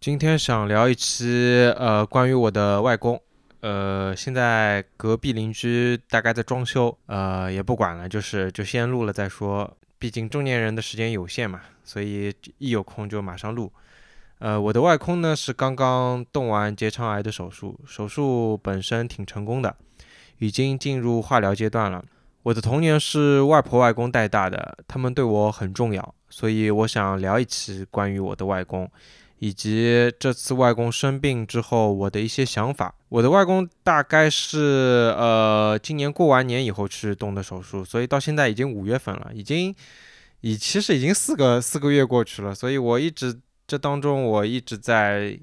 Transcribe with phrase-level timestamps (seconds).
[0.00, 3.20] 今天想聊一期，呃，关于我的外公。
[3.60, 9.76] 呃，现在隔壁邻居大概在装修，呃，也不管了，就是就先录了再说。
[9.98, 13.70] 毕竟中年人的时间有限嘛，所以一有空就马上录。
[14.38, 19.76] 呃，我的外公呢是刚刚动完结肠癌的手术，手术本身挺成功的，
[20.38, 22.02] 已经进入化疗阶段了。
[22.44, 28.90] 我的童年是外婆外公带大的，他们对我很重要，所以我想聊一期关于我的外公。
[29.40, 32.94] 以及这次外公生病之后，我的一些想法。
[33.08, 39.74] 我的外公大概是呃今年过完年以后去动的手术，所以到现在已经五月份了，已经
[40.42, 42.54] 已其实已经四个四个月过去了。
[42.54, 43.34] 所以我一直
[43.66, 45.40] 这当中我一直在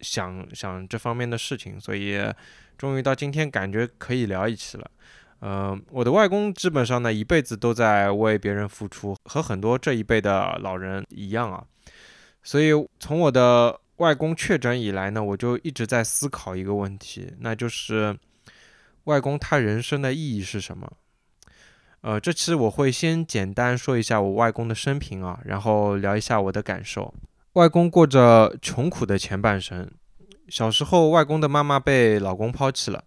[0.00, 2.22] 想想这方面的事情，所以
[2.78, 4.88] 终于到今天感觉可以聊一期了。
[5.40, 11.64] 呃，我的外公基本上呢一辈子都在为别人付出，和很多这一辈的老人一样啊。
[12.42, 18.18] 所以从我的外公确诊以来呢，我就一直在思考一个问题，那就是
[19.04, 20.90] 外公他人生的意义是什么？
[22.00, 27.14] 呃，这期我会先简单说一下我外公的生平啊，然后聊一下我的感受。
[27.52, 29.88] 外公过着穷苦的前半生，
[30.48, 33.04] 小时候外公的妈妈被老公抛弃了，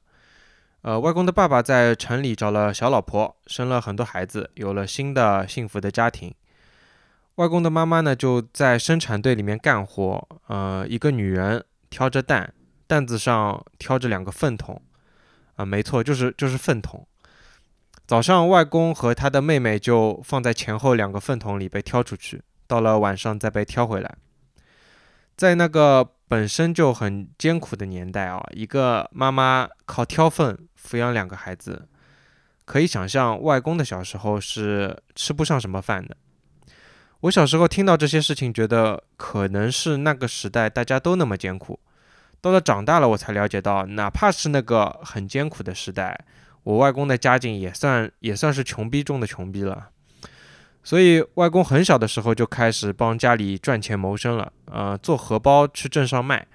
[0.81, 6.33] 呃，外公的爸爸在城里找了小老婆，生了很多孩子，有了新的幸福的家庭。
[7.35, 10.27] 外公的妈妈呢，就在生产队里面干活。
[10.47, 12.49] 呃，一个女人挑着担，
[12.87, 14.81] 担子上挑着两个粪桶。
[15.55, 17.05] 啊，没错，就是就是粪桶。
[18.07, 24.15] 早上，外公和他的妹妹就放在前后两个粪桶里被挑出去，到了晚上再被挑回来。
[25.35, 31.89] 在那个本身就很艰苦的年代啊，一个妈妈靠挑粪抚养两个孩子，
[32.63, 36.15] 可以想象外公的小时候是吃不上什么饭的。
[37.25, 41.79] 我小时候听到这些事情，觉得可能是那个时代大家都那么艰苦。
[42.39, 46.19] 到了长大了，我才了解到，哪怕是那个很艰苦的时代，
[46.61, 49.89] 我外公的家境也算也算是穷逼中的穷逼了。
[50.83, 56.45] 所以，外公很小的时候就开始帮家里赚钱谋生了，呃，做荷包去镇上卖。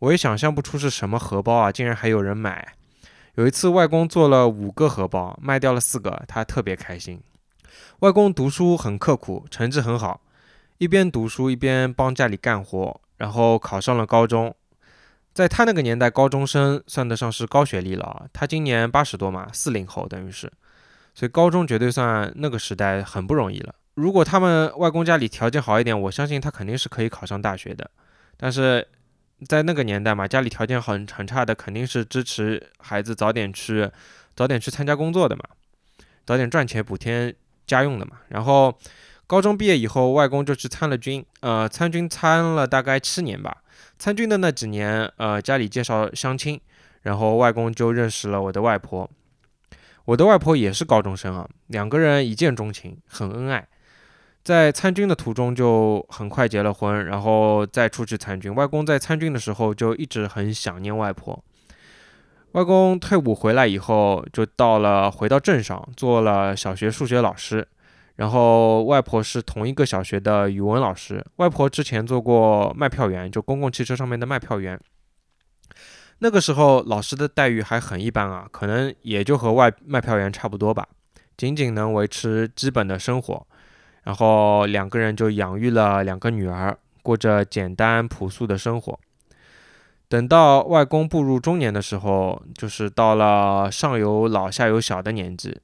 [0.00, 2.74] 我也想象不出是什么荷包啊，竟然还有人买。
[3.36, 7.18] 有一次，外公做了五个荷包，卖掉了四个，他特别开心。
[8.00, 10.20] 外公读书很刻苦，成绩很好，
[10.78, 14.54] 一边读书一边帮家里干活，然后考上了高中。
[15.32, 18.26] 在他那个年代，高中生算得上是高学历了。
[18.32, 20.50] 他今年八十多嘛，四零后等于是，
[21.14, 23.74] 所以高中绝对算那个时代很不容易了。
[23.96, 27.90] 如果他们外公家里条件好一点，我相信他肯定是可以考上大学的。
[28.38, 28.86] 但是
[29.46, 33.90] 在那个年代嘛，家里条件很很差的，肯定是支持孩子早点去
[34.34, 35.42] 早点去参加工作的嘛，
[36.24, 37.34] 早点赚钱补贴。
[37.66, 38.72] 家用的嘛，然后
[39.26, 43.56] 高中毕业以后，外公就去参了军，呃，参军参了大概七年吧。
[43.98, 46.60] 参军的那几年，呃，家里介绍相亲，
[47.02, 49.08] 然后外公就认识了我的外婆。
[50.04, 53.66] 我的外婆也是高中生啊，两个人一见钟情，很恩爱。
[54.44, 58.54] 在参军的途中就很快结了婚，然后再出去参军。
[58.54, 61.42] 外公在参军的时候就一直很想念外婆。
[62.56, 67.68] 外公退伍回来以后，就到了回到镇上做了小学数学老师，
[68.14, 71.22] 然后外婆是同一个小学的语文老师。
[71.36, 74.80] 外婆之前做过卖票员，就公共汽车上面的卖票员。
[76.20, 80.88] 那个时候老师的待遇还很一般啊，可能也就和外卖票员差不多吧，
[81.36, 83.46] 仅仅能维持基本的生活。
[84.02, 88.98] 然后两个人就养育了两个女儿，过着简单朴素的生活。
[90.08, 95.60] 等到外公步入中年的时候，就是到了上有老下有小的年纪，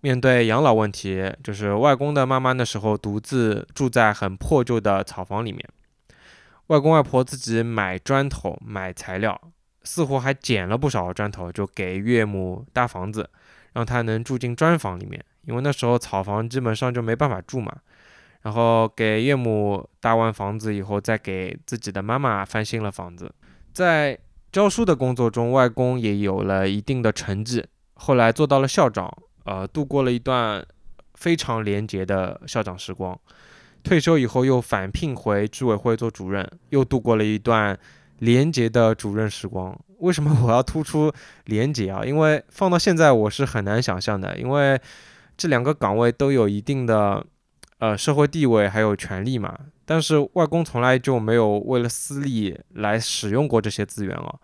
[0.00, 5.64] 面对养老问题，就是外公的妈妈那时候独自住在很破旧的草房里面，
[6.66, 9.40] 外公外婆自己买砖头买材料，
[9.84, 13.30] 似乎还捡了不少砖头，就给岳母搭房子，
[13.74, 17.72] 让她能住进砖房里面，因为那时候草房基本上就没办法住嘛。
[18.42, 23.30] 然后给岳母搭完房子以后，再给自己的妈妈翻新了房子。
[23.72, 24.18] 在
[24.52, 27.64] 教书的工作中，外公也有了一定的成绩，
[27.94, 29.12] 后来做到了校长，
[29.44, 30.64] 呃，度过了一段
[31.14, 33.18] 非常廉洁的校长时光。
[33.82, 37.78] 退休以后又返聘回居委会做主任，又度过了一段
[38.18, 39.78] 廉洁的主任时光。
[40.00, 41.12] 为什么我要突出
[41.44, 42.04] 廉洁啊？
[42.04, 44.78] 因为放到现在我是很难想象的，因为
[45.36, 47.24] 这两个岗位都有一定的
[47.78, 49.58] 呃社会地位还有权利嘛。
[49.90, 54.38] 但是外公从来就没有为了私利来使用过这些资源哦，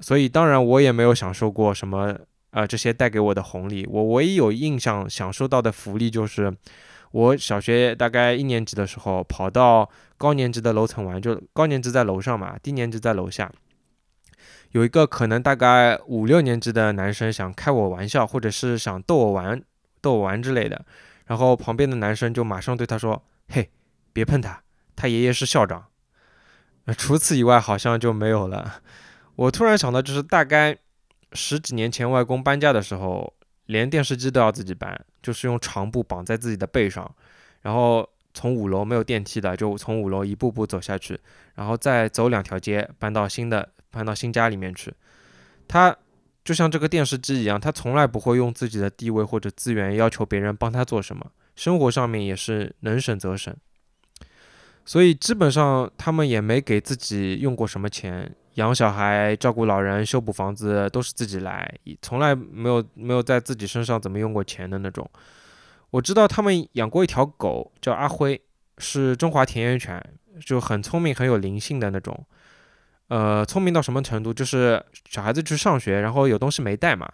[0.00, 2.16] 所以当然我也没有享受过什么
[2.52, 3.86] 呃这些带给我的红利。
[3.86, 6.50] 我唯一有印象享受到的福利就是，
[7.10, 9.86] 我小学大概一年级的时候，跑到
[10.16, 13.52] 高年级的楼层玩，就高年级在楼上嘛，低年级在楼下。
[14.70, 19.62] 有一个可能大概五六年级的男生想开我玩笑，或者是想逗我玩、
[20.00, 20.82] 逗我玩之类的，
[21.26, 23.22] 然后旁边的男生就马上对他说
[23.52, 23.68] ：“嘿，
[24.12, 24.62] 别碰他，
[24.96, 25.86] 他爷爷是校长。”
[26.98, 28.80] 除此以外好像就没有了。
[29.36, 30.76] 我突然想到，就是大概
[31.32, 33.32] 十几年前外公搬家的时候，
[33.66, 37.14] 连电视机都要自己搬，就是用长布绑在自己的背上，
[37.60, 41.18] 然后从五楼没有电梯的，就从五楼一步步走下去，
[41.54, 43.68] 然后再走两条街搬到新的。
[43.92, 44.90] 搬到新家里面去，
[45.68, 45.94] 他
[46.42, 53.54] 就像这个电视机一样，他从来不会用自己的地位或者资源要求别人帮他做什么，生活上面也是能省则省，
[54.84, 65.08] 所以基本上他们也没给自己用过什么钱，养小孩、照顾老人、修补房子都是自己来，从来没有没有在自己身上怎么用过钱的那种。
[65.90, 68.40] 我知道他们养过一条狗叫阿辉，
[68.78, 70.02] 是中华田园犬，
[70.44, 72.26] 就很聪明、很有灵性的那种。
[73.08, 74.32] 呃，聪明到什么程度？
[74.32, 77.06] 就是小孩子去上学，然后有东西没带嘛，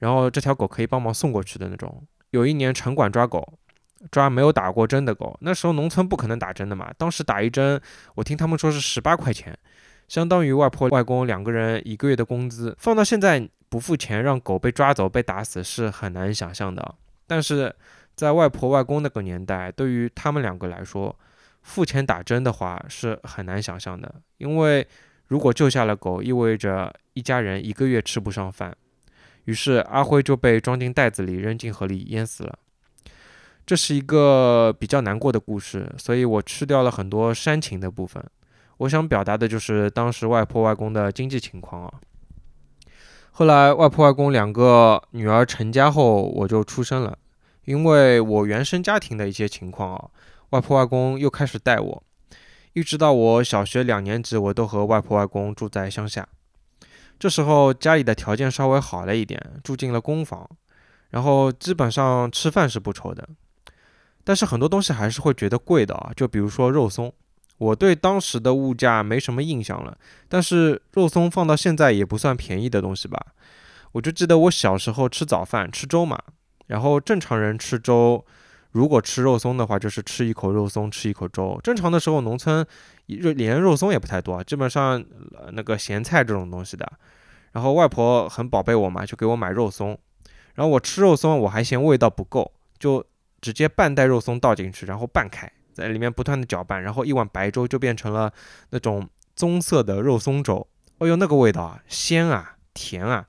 [0.00, 2.04] 然后这条狗可以帮忙送过去的那种。
[2.30, 3.58] 有一年城管抓狗，
[4.10, 5.36] 抓没有打过针的狗。
[5.40, 7.80] 那时候农村不可能打针的嘛，当时打一针，
[8.14, 9.56] 我听他们说是十八块钱，
[10.08, 12.76] 相当于外婆外公两个人一个月的工资。
[12.78, 16.94] 放到现在不付钱让狗被抓走被打死是很难想象的，
[17.26, 17.74] 但是
[18.14, 21.14] 在外婆外公那个年代，对于他们两个来说，
[21.62, 24.86] 付钱打针的话是很难想象的，因为。
[25.28, 28.72] 如果救下了狗，意味着一家人一个月吃不上饭，
[29.46, 32.56] 于是阿辉就被装进袋子里扔进河里淹死了。
[33.66, 38.24] 这是一个比较难过的故事，所以我去掉了很多煽情的部分。
[38.76, 41.94] 我想表达的就是当时外婆外公的经济情况啊。
[43.32, 47.18] 后来外婆外公两个女儿成家后，我就出生了。
[47.64, 50.08] 因为我原生家庭的一些情况啊，
[50.50, 52.02] 外婆外公又开始带我。
[52.74, 56.28] 一直到我小学两年级，我都和外婆外公住在乡下。
[57.18, 60.48] 这时候家里的条件稍微好了一点，住进了公房，
[61.10, 63.28] 然后基本上吃饭是不愁的。
[64.26, 67.12] 但是很多东西还是会觉得贵的啊，就比如说肉松。
[67.58, 69.96] 我对当时的物价没什么印象了，
[70.28, 73.24] 但是肉松放到现在也不算便宜的东西吧。
[73.92, 76.20] 我就记得我小时候吃早饭吃粥嘛，
[76.66, 78.24] 然后正常人吃粥。
[78.72, 81.58] 如果吃肉松的话，就是吃一口肉松，吃一口粥。
[81.62, 82.66] 正常的时候，农村
[83.06, 85.02] 肉连肉松也不太多，基本上
[85.52, 86.86] 那个咸菜这种东西的。
[87.52, 89.96] 然后外婆很宝贝我嘛，就给我买肉松。
[90.56, 93.02] 然后我吃肉松，我还嫌味道不够，就
[93.46, 98.32] 直接半袋肉松倒进去，然后拌开，在里面不断的搅拌，然后一碗白粥就变成了
[98.70, 100.66] 那种棕色的肉松粥。
[100.98, 103.24] 哎呦，那个味道啊，鲜啊，甜啊！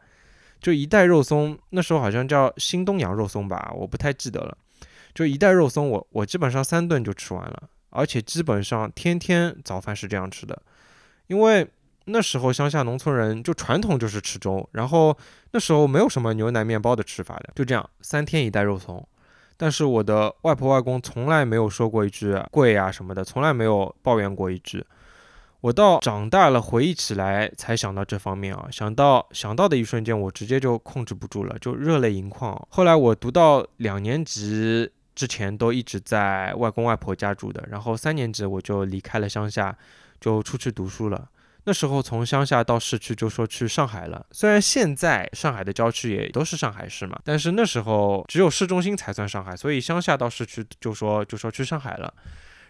[0.60, 4.58] 就一袋肉松，那时候好像叫新东阳肉松吧，我不太记得了。
[5.14, 10.60] 就一袋肉松，我我基本上三顿就吃完了，而且基本上天天早饭是这样吃的，
[11.28, 11.68] 因为
[12.06, 15.16] 那时候乡下农村人就传统就是吃粥，然后
[15.52, 19.08] 那时候没有什么牛奶面包的吃法的，就这样三天一袋肉松。
[19.58, 24.86] 但是我的外婆外公从来没有说过一句贵啊什么的，从来没有抱怨过一句。
[25.62, 32.68] 我到长大了回忆起来才想到这方面啊，想到想到的一瞬间，我直接就控制不住了，就热泪盈眶。
[32.70, 34.90] 后来我读到两年级。
[35.18, 39.76] 之前都一直在外公外婆家住的，然后三年级我就离开了乡下，
[40.22, 41.28] 就出去读书了。
[41.68, 44.26] 那时候从乡下到市区就说去上海了。
[44.32, 52.14] 虽然现在上海的郊区也都是上海市嘛，但是那时候只有市中心才算上海，所以乡下到市区就说就说去上海了。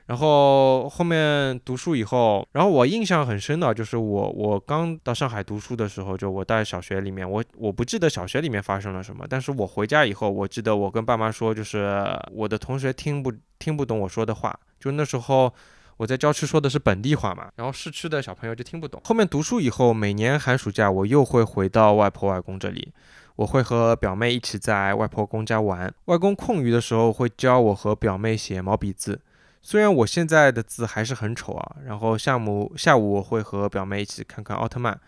[0.08, 15.54] 然后后面读书以后，然后我印象很深的就是我我刚到上海读书的时候，就我在小学里面，我我不记得小学里面发生了什么，但是我回家以后，我记得我跟爸妈说，就是我的同学听不听不懂我说的话，就那时候
[15.98, 19.01] 我在郊区说的是本地话嘛，然后市区的小朋友就听不懂。
[19.04, 22.94] 后面读书以后，每年寒暑假我又会回到外婆外公这里，
[23.36, 29.20] 我会和表妹一起在外婆公家玩，外公空余的时候会教我和表妹写毛笔字。
[29.62, 35.00] 虽然我现在的字还是很丑啊，然后下午下午我会和表妹一起看看奥特曼。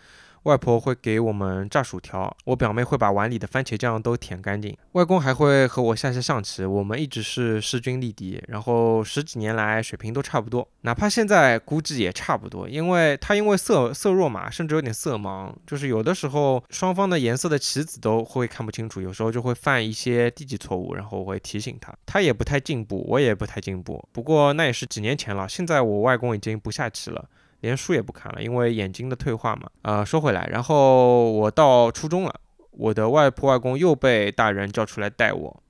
[0.43, 4.75] 外婆会给我们炸薯条，我表妹会把碗里的番茄酱都舔干净。
[4.93, 8.41] 外公还会和我下下象棋，我们一直是势均力敌。
[8.48, 21.93] 然后十几年来水平都差不多，哪怕现在估计也差不多，因为他因为色色弱嘛，甚至有点色盲，就是有的时候双方的颜色的棋子都会看不清楚，有时候就会犯一些低级错误，然后我会提醒他。
[22.05, 24.03] 他也不太进步，我也不太进步。
[24.12, 27.29] 不过那也是几年前了，现在我外公已经不下棋了。
[27.61, 29.69] 连书也不看了，因为眼睛的退化嘛。
[29.81, 32.33] 呃，说回来，然后我到初中了，
[32.71, 35.63] 我的外婆外公又被大人叫出来带我。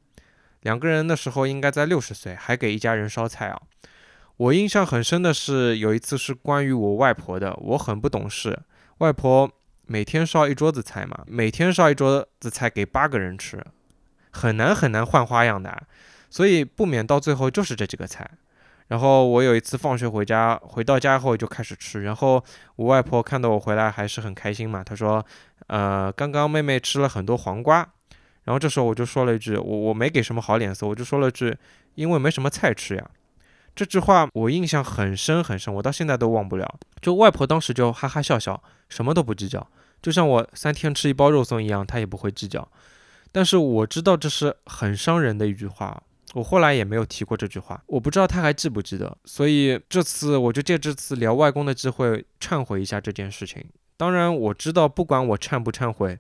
[0.62, 3.62] 两个人的时候应该在六十岁，还给一家人烧菜啊。
[4.38, 8.58] 我印象很深的是有一次是关于我外婆的，我很不懂事，
[9.00, 9.50] 外婆
[9.86, 13.62] 每天烧一桌子菜嘛，每天烧一桌子菜给八个人吃，
[14.32, 15.82] 很难很难换花样的，
[16.30, 18.30] 所以不免到最后就是这几个菜。
[18.90, 22.44] 然后我有一次放学回家，回到家后就开始吃，然后
[22.76, 25.24] 我外婆看到我回来还是很开心嘛，她说，
[25.68, 27.88] 呃，刚刚妹妹吃了很多黄瓜，
[28.44, 31.56] 然后这时候我就说了一句，我我没给什么好脸色，我就说了句，
[31.94, 33.10] 因为没什么菜吃呀。
[33.76, 36.80] 这句话我印象很深很深，我到现在都忘不了。
[37.00, 39.66] 就外婆当时就哈哈笑笑，什么都不计较，
[40.02, 42.68] 就像我三天吃一包肉松一样，她也不会计较。
[43.32, 46.02] 但是我知道这是很伤人的一句话，
[46.34, 49.18] 我后来也没有提过这句话，我不知道他还记不记得。
[49.26, 53.66] 所以这次我就借这次聊外公的机会忏悔一下这件事情。
[53.98, 56.20] 当然我知道，不管我忏不忏悔，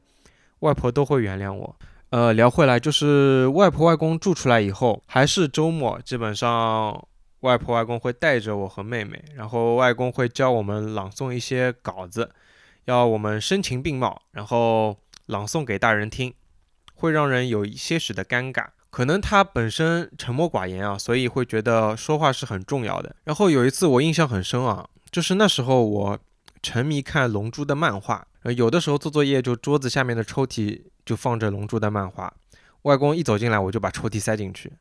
[0.59, 1.75] 外婆都会原谅我。
[2.09, 7.05] 呃，聊回来就是外婆外公住出来以后，还是周末，基本上。
[7.41, 12.31] 外婆外公会带着我和妹妹，然后外公会教我们朗诵一些稿子，
[12.83, 14.97] 要我们声情并茂，然后
[15.27, 16.33] 朗诵给大人听，
[16.93, 18.65] 会让人有一些许的尴尬。
[18.89, 23.15] 可能他本身沉默寡言啊，所以会觉得说话是很重要的。
[23.23, 26.19] 然后有一次我印象很深啊，就是那时候我
[26.61, 32.33] 沉迷看《龙珠》的漫画，有的时候做作业就桌子下面的抽屉就放着《龙珠》的漫画，
[32.81, 34.73] 外公一走进来我就把抽屉塞进去，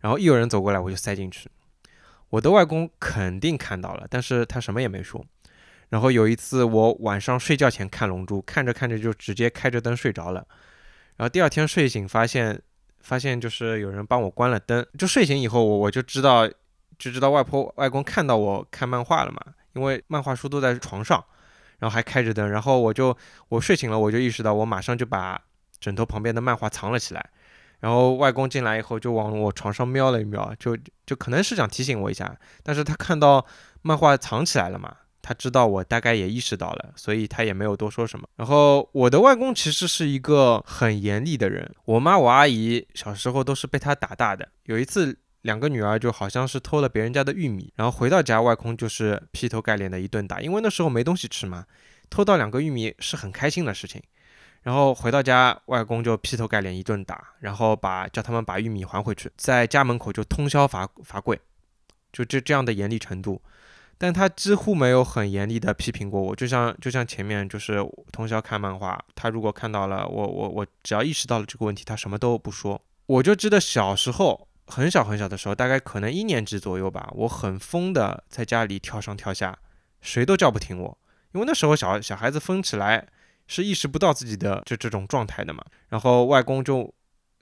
[0.00, 1.50] 然后一有人走过来我就塞进去。
[2.30, 5.24] 我的外公肯定看到了，但是他什么也没说。
[5.88, 10.46] 然后有一次我晚上睡觉前看《龙珠》，看着看着就直接开着灯睡着了。
[11.16, 12.60] 然后第二天睡醒发现，
[13.06, 14.84] 发现就是有人帮我关了灯。
[14.98, 16.44] 就睡醒以后，我我就知道，
[16.98, 19.40] 就知道外婆外公看到我看漫画了嘛，
[19.74, 21.24] 因为漫画书都在床上，
[21.78, 22.50] 然后还开着灯。
[22.50, 23.16] 然后我就
[23.48, 25.40] 我睡醒了，我就意识到，我马上就把
[25.78, 27.30] 枕头旁边的漫画藏了起来。
[27.78, 33.46] 然后外公进来以后，就往我床上瞄了一瞄，就就可能是想提醒我一下，但是他看到
[33.82, 34.96] 漫画藏起来了嘛，
[35.28, 38.28] 他知道我大概也意识到了，所以他也没有多说什么。
[38.36, 44.48] 然后我的外公其实是一个很严厉的人，我妈我阿姨小时候都是被他打大的。
[44.66, 51.66] 有一次，两个女儿就好像是偷了别人家的玉米，然后回到家，外公就是劈头盖脸的一顿打，因为那时候没东西吃嘛，
[52.08, 54.00] 偷到两个玉米是很开心的事情。
[54.62, 61.40] 然后回到家，外公就劈头盖脸一顿打，然后把叫他们把玉米还回去，在家门口就通宵罚罚跪，
[62.12, 63.42] 就这这样的严厉程度。
[63.98, 67.78] 但他几乎没有很严厉的批评过我，就像就像前面就是
[68.12, 72.80] 通宵看漫画，他如果看到了我我我只要意识到了这个问题，他什么都不说。
[73.06, 79.58] 我就记得小时候很小很小的时候，大概可能一年级左右吧，我很疯的在家里跳上跳下，
[80.00, 80.98] 谁都叫不停我，
[81.32, 83.08] 因为那时候小小孩子疯起来。
[83.48, 86.92] 是意识不到自己的就这种状态的嘛，然后外公就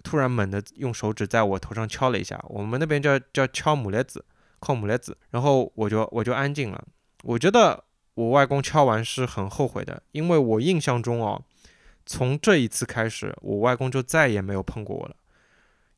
[0.03, 4.23] 突然猛地用手指在我头上敲了一下，我们那边叫叫敲母勒子，
[4.65, 6.83] 靠母勒子，然后我就我就安静了。
[7.23, 11.43] 我觉得我外公敲完是很后悔的，因为我印象中哦，
[12.07, 15.17] 从这一次开始，我外公就再也没有碰过我了，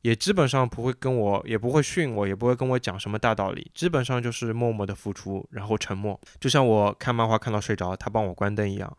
[0.01, 8.97] 也基本上不会跟我，也不会训我，也不会跟我讲什么大道理，基本上就是默默的付出，然后沉默，就像我看漫画看到睡着，他帮我关灯一样。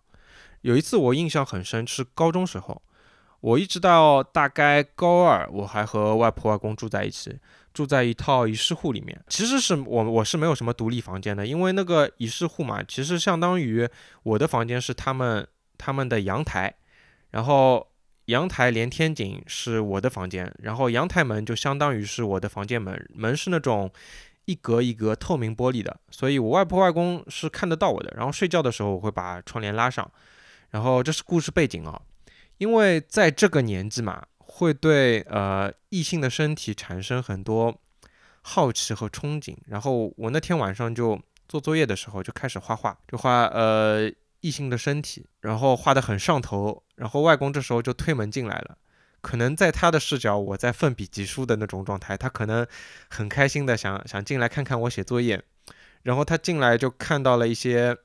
[0.62, 2.82] 有一次我印象很深，是高中时候，
[3.40, 7.38] 我一直到大概高二，我还和外婆外公住在一起，
[7.72, 9.20] 住在一套一室户里面。
[9.28, 13.88] 其实是我我是没有什么独立房间的，因为那个一室户嘛，其实相当于
[14.22, 15.46] 我的房间是他们
[15.76, 16.74] 他们的阳台，
[17.30, 17.88] 然后
[18.26, 23.90] 阳台连天井是我的房间，然后阳台门就相当于是我的房间门，门是那种
[24.44, 28.12] 一格一格透明玻璃的，所以我外婆外公是看得到我的。
[28.16, 30.10] 然后睡觉的时候我会把窗帘拉上。
[30.70, 31.98] 然后这是故事背景啊，
[32.58, 34.22] 因为在这个年纪嘛，
[34.58, 37.80] 会对呃异性的身体产生很多
[38.42, 39.56] 好奇和憧憬。
[39.66, 44.10] 然后我那天晚上就做作业的时候就开始画画，就画呃
[44.40, 46.82] 异性的身体，然后画得很上头。
[46.96, 48.76] 然后外公这时候就推门进来了，
[49.20, 52.66] 可能在他的视角，我在奋笔疾书的那种状态，他可能
[53.08, 55.40] 很开心的想想进来看看我写作业。
[56.02, 57.96] 然后他进来就看到了一些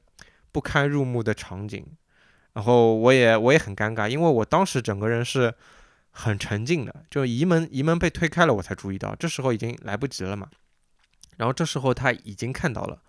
[0.52, 1.86] 不堪入目的场景。
[2.54, 5.52] 然后我也我也很尴尬，因为我当时整个人是
[6.14, 10.48] 很沉静的，就移门移门被推开了，我才注意到，这时候已经来不及了嘛。
[11.38, 13.02] 然后这时候他已经看到了，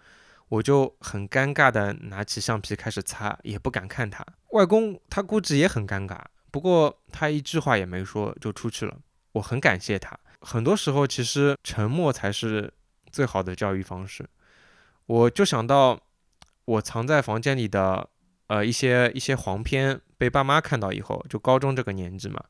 [0.48, 4.24] 我就很尴尬的拿起橡皮开始擦，也不敢看他。
[4.52, 6.18] 外公他估计也很尴尬，
[6.50, 8.96] 不过他一句话也没说就出去了。
[9.32, 12.72] 我很感谢他，很多时候其实沉默才是
[13.12, 14.26] 最好的教育方式。
[15.06, 16.00] 我就想到
[16.64, 18.08] 我藏在房间里的。
[18.46, 22.44] 呃，一些一些黄片被爸妈看到以后，就高中这个年纪嘛，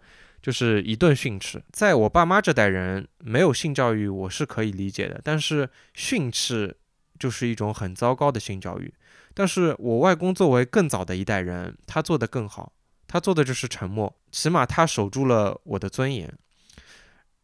[0.44, 1.64] 就是一顿训斥。
[1.72, 6.76] 在我爸妈这代人，没有性教育我是可以理解的，但是训斥
[7.18, 8.92] 就是一种很糟糕的性教育。
[9.32, 12.74] 但是我外公作为更早的一代人，他做的更好，
[13.06, 16.30] 他做的就是沉默，起码他守住了我的尊严。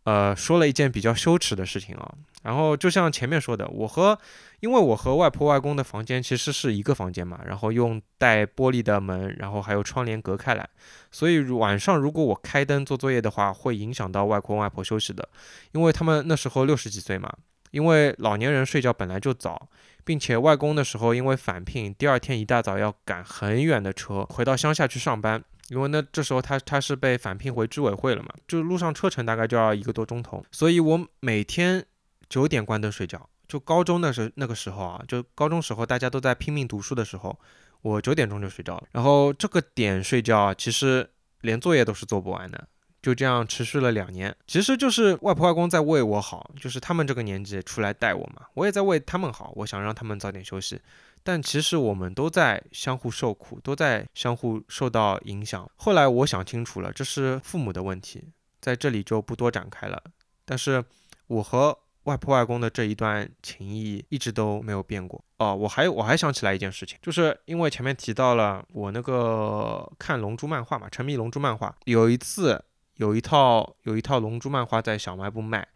[0.04, 4.18] 呃，说了一件比较羞耻的事情啊，然后就像前面说的，我和
[4.60, 10.66] 因为我和外婆外公的房间其实是一个房间嘛，然后用带玻璃的门，然后还有窗帘隔开来，
[11.10, 15.28] 所以晚上如果我开灯做作业的话，会影响到外公外婆休息的，
[15.72, 17.30] 因为他们那时候六十几岁嘛，
[17.70, 19.68] 因为老年人睡觉本来就早，
[20.02, 25.44] 并且外公的时候因为返聘，第二天一大早要赶很远的车回到乡下去上班。
[25.70, 31.86] 因为那这时候他他是被返聘回居委会了嘛，就路上车程大概就要一个多钟头，所以我每天
[32.28, 33.28] 九点关灯睡觉。
[33.46, 37.38] 就高中那时那个时候啊，就高中时候大家都在拼命读书的时候，
[37.82, 38.84] 我九点钟就睡觉了。
[38.92, 41.08] 然后这个点睡觉，其实
[41.40, 42.68] 连作业都是做不完的。
[43.02, 50.78] 就这样持续了两年，其实就是外婆外公在为我好，就是他们这个年纪出来带我嘛，我也在为他们好，我想让他们早点休息。
[51.22, 55.70] 但其实我们都在相互受苦，都在相互受到影响。
[55.76, 58.24] 后来我想清楚了，这是父母的问题，
[58.60, 60.02] 在这里就不多展开了。
[60.44, 60.84] 但是
[61.26, 65.24] 我和外婆外公的这一段情谊一直都没有变过。
[65.38, 72.64] 哦，我还我还想起来一件事情，就是因为前面提到了我那个看龙珠漫画嘛，沉迷龙珠漫画，有一次。
[72.96, 75.66] 有一套有一套龙珠漫画在小卖部卖，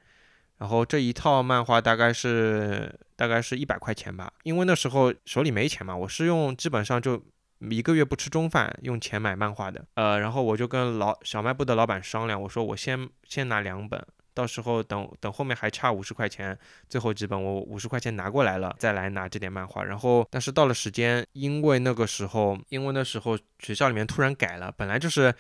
[0.59, 7.21] 然后这一套漫画大概是大概是一百块钱吧，因为那时候手里没钱嘛，我是用基本上就
[7.59, 14.01] 一个月不吃中饭用钱买漫画的，呃，然后我就跟老小卖部的老板商量，我说我先先拿两本，
[14.33, 16.57] 到时候等等后面还差五十块钱，
[16.89, 25.35] 最后几本我五十块钱拿过来了再来拿这点漫画，然后但是到了时间，因为那个时候因为那时候学校里面突然改了，本来就是。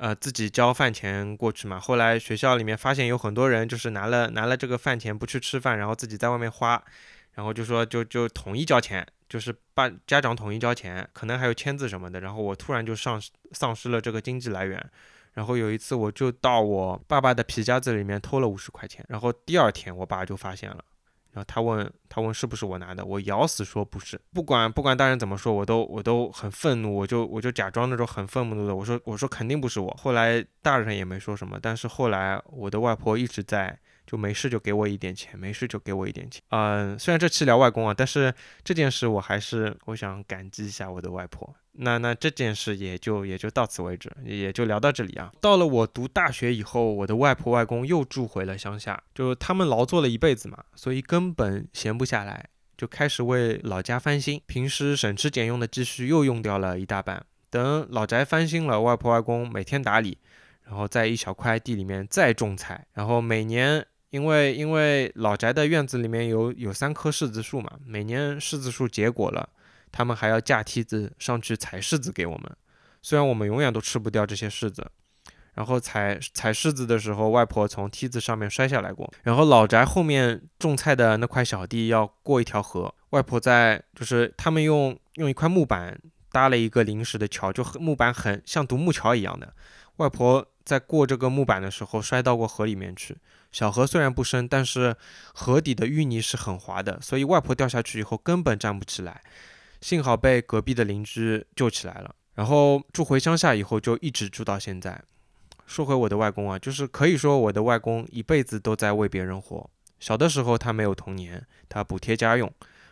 [0.00, 1.78] 呃，自己交饭钱过去嘛。
[1.78, 6.82] 后来学校里面发现有很多人就是拿了拿了这个饭钱不去吃饭，然后自己在外面花，
[7.34, 12.18] 然后就说就就统一交钱，就是把家长统一交钱，可能还有签字什么的。
[12.18, 13.20] 然后我突然就丧
[13.52, 14.90] 丧失了这个经济来源。
[15.34, 20.82] 然后有一次我就到我爸爸的皮夹子里面偷了五十块钱，然后第二天我爸就发现了。
[21.32, 24.20] 然后他问他问是不是我拿的，我咬死说不是。
[24.32, 29.90] 不管不管大人怎么说，我都我都很愤怒，我就我就假装那种很愤怒的，我说我说肯定不是我。
[30.00, 33.78] 后来大人也没说什么，但是后来我的外婆一直在。
[34.10, 36.42] 就没事就给我一点钱，没事就给我一点钱。
[36.48, 41.54] 嗯，虽然这期聊外公啊，但是这件事我还是我想感激一下我的外婆。
[41.74, 45.30] 那那这件事也就也就到此为止，也就聊到这里啊。
[45.40, 54.42] 到了我读大学以后，我的外婆外公又住回了乡下，就他们劳作了一辈子嘛，所以根本闲不下来，就开始为老家翻新。
[54.46, 57.24] 平时省吃俭用的积蓄又用掉了一大半。
[57.48, 60.18] 等老宅翻新了，外婆外公每天打理，
[60.64, 63.86] 然后在一小块地里面再种菜，然后每年。
[64.10, 69.48] 因为因为老宅的院子里面有有三棵柿子树嘛，每年柿子树结果了，
[69.92, 72.56] 他们还要架梯子上去采柿子给我们。
[73.02, 74.84] 虽然我们永远都吃不掉这些柿子，
[75.54, 79.10] 然后采采柿子的时候，外婆从梯子上面摔下来过。
[79.22, 85.98] 然后老宅后面种菜的那块小地要过一条河，外婆在就是他们用用一块木板
[86.32, 89.54] 搭了一个临时的桥，就木板很像独木桥一样的。
[89.96, 93.16] 外婆在过这个木板的时候摔到过河里面去。
[93.52, 94.96] 小河虽然不深，但是
[95.34, 99.20] 河底的淤泥是很滑的，所以外婆掉下去以后根本站不起来。
[99.80, 102.14] 幸好被隔壁的邻居救起来了。
[102.34, 105.02] 然后住回乡下以后就一直住到现在。
[105.66, 109.68] 说回我的外公啊，就是可以说我的外公一辈子都在为别人活。
[109.98, 112.50] 小的时候他没有童年，他补贴家用，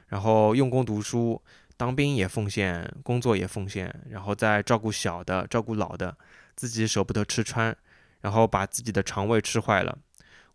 [0.09, 1.41] 然后用功读书，
[1.77, 6.17] 当兵也奉献，工作也奉献，然后再照顾小的，照顾老的，
[6.55, 7.75] 自己舍不得吃穿，
[8.21, 9.99] 然后把自己的肠胃吃坏了。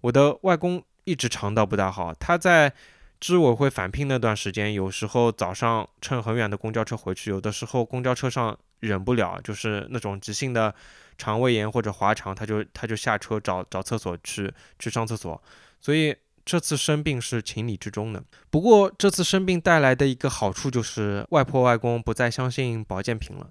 [0.04, 2.74] 我的外公一直肠道不大好，他在
[3.22, 10.76] 支委会返聘那段时间，有时候早上乘很远的公交车回去，有的时候公交车上忍不了，就是那种急性的
[11.18, 15.42] 肠胃炎或者滑肠，他就他就下车找找厕所去去上厕所，
[15.80, 16.14] 所以
[16.44, 18.22] 这次生病是情理之中的。
[18.50, 23.50] 不过这次生病带来的一个好处就是外婆外公不再相信保健品了。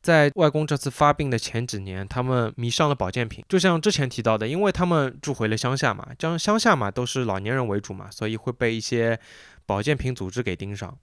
[0.00, 3.44] 在外公这次发病的前几年，他们迷上了保健品。
[3.48, 9.18] 就像之前提到的，因为他们住回了乡下嘛，将乡下嘛都是老年人为主嘛，所以会被一些
[9.66, 10.96] 保健品组织给盯上。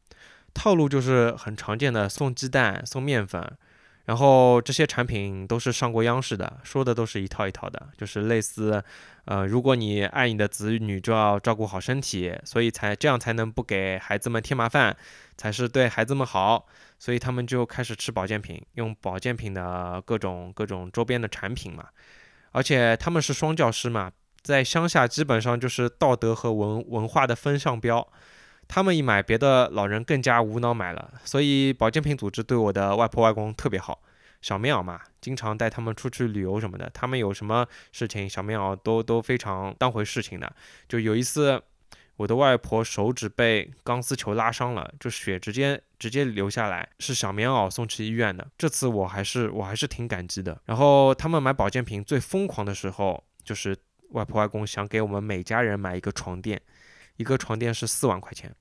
[0.53, 3.57] 套路就是很常见的送鸡蛋、送面粉。
[4.05, 8.83] 然后这些产品都是上过央视的，说的都是一套一套的，就是类似，
[9.25, 14.95] 呃，如果你爱你的子女，就要照顾好身体，所以才这样才能不给孩子们添麻烦，
[15.35, 21.87] 才是对孩子们好，所以他们就开始吃保健品，用保健品的各种各种周边的产品嘛，
[22.51, 28.07] 而且他们是双教师嘛，在乡下基本上就是道德和文文化的风向标。
[28.67, 31.13] 他们一买，别的老人更加无脑买了。
[31.23, 34.01] 所以保健品组织对我的外婆外公特别好。
[34.41, 36.89] 小棉袄嘛，经常带他们出去旅游什么的。
[36.93, 40.51] 他们有什么事情，小棉袄都都非常当回事情的。
[40.87, 41.61] 就有一次，
[42.17, 48.47] 我的外婆手指被钢丝球拉伤了，就血直接直接流下来，是小棉袄送去医院的。
[48.57, 50.61] 这次我还是我还是挺感激的。
[50.65, 53.75] 然后他们买保健品最疯狂的时候，就是
[54.11, 56.61] 外婆外公想给我们每家人买一个床垫，
[57.17, 58.53] 一个床垫是四万块钱，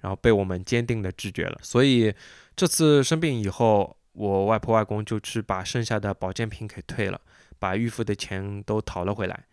[0.00, 1.58] 然后被我们坚定的拒绝了。
[1.62, 2.14] 所以
[2.54, 3.96] 这次生病以后。
[4.14, 7.18] 我外婆外公就去把剩下的保健品给退了，
[7.58, 9.46] 把预付的钱都讨了回来，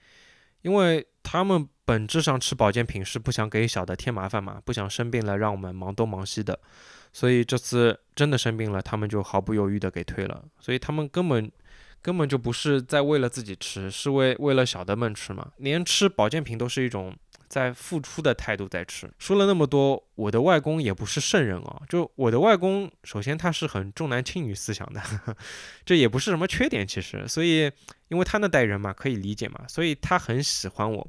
[0.63, 6.59] 因为他们本质上吃保健品是不想给小的添麻烦嘛，不想生病了让我们忙东忙西的，
[7.13, 11.51] 所以这次真的生病了，他们就毫不犹豫的给退了，所以他们根本
[12.01, 17.15] 根本就不是在为了自己吃，是为为了小的们吃嘛，连吃保健品都是一种。
[17.49, 21.81] 在付出的态度在吃，说了那么多，我的外公也不是圣人啊。
[21.89, 25.01] 就我的外公，首先他是很重男轻女思想的，
[25.83, 27.27] 这也不是什么缺点，其实。
[27.27, 27.71] 所以，
[28.09, 31.07] 因为他那代人嘛，可以理解嘛，所以他很喜欢我，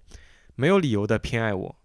[0.56, 1.76] 没有理由的偏爱我。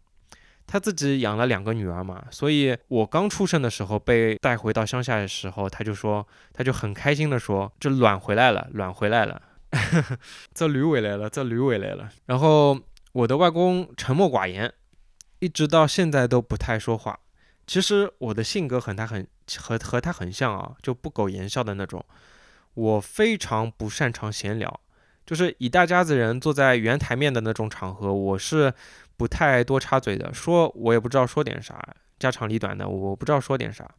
[0.66, 9.42] 他自己养了两个女儿嘛，所以我刚出生的时候被带回到乡下的时候，他就说，他就很开心的说，这卵回来了，卵回来了，
[10.56, 12.80] 这驴回来了，这驴回来了，然后。
[13.16, 14.74] 我的外公沉默寡言，
[15.40, 17.18] 一直到现在都不太说话。
[17.66, 19.26] 其实我的性格和他很
[19.58, 22.06] 和和他很像啊，就不苟言笑的那种。
[22.74, 24.82] 我非常不擅长闲聊，
[25.26, 28.74] 就是一大家子人坐在圆台面的那种场合，我是
[29.16, 30.34] 不太多插嘴的。
[30.34, 31.82] 说我也不知道说点啥，
[32.20, 33.90] 家长里短的，我不知道说点啥。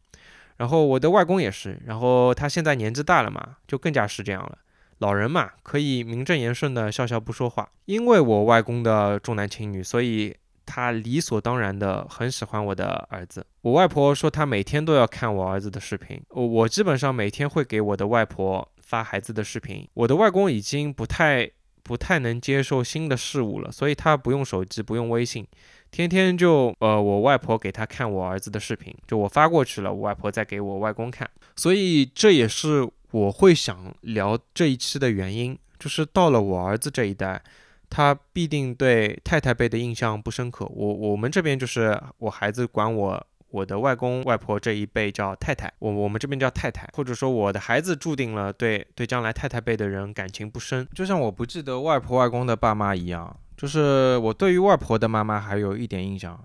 [0.58, 4.58] 然后我的外公也是，然后他现在年纪大了嘛，就更加是这样了。
[4.98, 7.68] 老人嘛，可以名正言顺的笑笑不说话。
[7.84, 13.46] 因为我外公的重男轻女，所以他理所当然的很喜欢我的儿子。
[13.60, 16.20] 我外婆说，她每天都要看我儿子的视频。
[16.30, 19.86] 我我基本上每天会给我的外婆发孩子的视频。
[19.94, 21.50] 我的外公已经不太
[21.82, 25.46] 不太能接受新的事物了，所以他不用手机，不用微信，
[25.90, 31.30] 天天就呃，我外婆给他看我儿子的视频，就我发过去了，我外婆再给我外公看。
[31.54, 32.88] 所以这也是。
[33.16, 37.42] 我会想聊这一期的原因，就是到了我儿子这一代，
[37.88, 40.66] 他必定对太太辈的印象不深刻。
[40.66, 56.38] 我我们这边就是我孩子管我我的外公外婆这一辈叫太太，我我们这边叫太太，或者说我的孩子注定了对对将来太太辈的人感情不深，就像我不记得外婆外公的爸妈一样，就是我对于外婆的妈妈还有一点印象，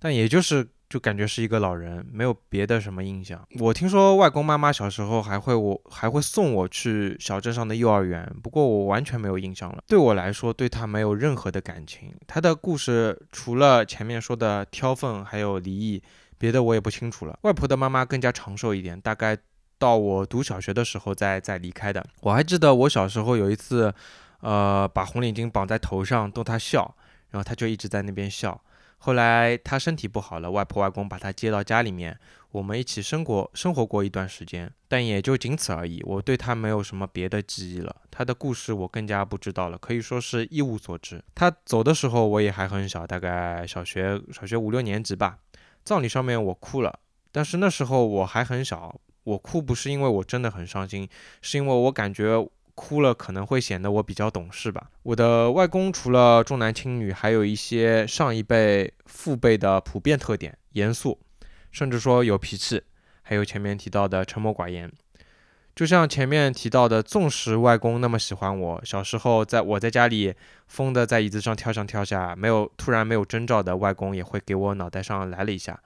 [0.00, 0.66] 但也就是。
[0.88, 3.46] 就感觉是一个老人，没有别的什么印象。
[3.60, 9.82] 我听说外公妈妈小时候还会我还会送我去小镇上的幼儿园，不过我完全没有印象了。
[9.86, 12.14] 对我来说，对他没有任何的感情。
[12.26, 16.02] 他的故事除了前面说的挑粪还有离异，
[16.38, 17.38] 别的我也不清楚了。
[17.42, 19.36] 外婆的妈妈更加长寿一点，大概
[19.78, 22.02] 到我读小学的时候再再离开的。
[22.22, 23.92] 我还记得我小时候有一次，
[24.40, 26.96] 呃，把红领巾绑在头上逗他笑，
[27.30, 28.58] 然后他就一直在那边笑。
[28.98, 32.18] 后来他身体不好了，外婆外公把他接到家里面，
[32.50, 36.02] 我们一起生活生活过一段时间，但也就仅此而已。
[36.04, 41.22] 我对他没有什么别的记忆了，他的故事我更加不知道了，可以说是一无所知。
[41.34, 45.38] 他走的时候我也还很小，大概小学小学五六年级吧。
[45.84, 46.98] 葬礼上面我哭了，
[47.30, 51.08] 但是那时候我还很小，我哭不是因为我真的很伤心，
[51.40, 52.48] 是因为我感觉。
[52.78, 54.88] 哭了可能会显得我比较懂事吧。
[55.02, 61.18] 我的外公除了重男轻女，还有一些上一辈父辈的普遍特点：严肃，
[61.72, 62.80] 甚至说有脾气，
[63.22, 64.88] 还有前面提到的沉默寡言。
[65.74, 70.34] 就像前面提到的，纵使外公那么喜欢我，小时候在我在家里
[70.68, 75.80] 疯的在椅子上跳上跳下，没有突然没有征兆的，外公也会给我脑袋上来了一下。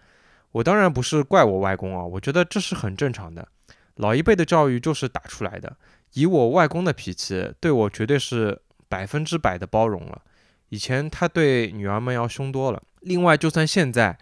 [0.53, 3.49] 我当然不是怪我外公啊，我觉得这是很正常的，
[3.95, 5.77] 老一辈的教育就是打出来的。
[6.15, 10.23] 以我外公的脾气，对我绝对是百分之百的包容了。
[10.69, 12.83] 以前他对女儿们要凶多了。
[13.01, 14.17] 另外，就算现在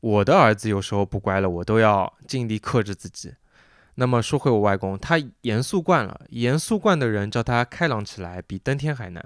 [0.00, 3.34] 我的儿子有时候不乖了，我都要尽力克制自己。
[3.96, 9.24] 那么说回我外公，他严肃惯了，严肃惯的人叫他开朗起来比登天还难。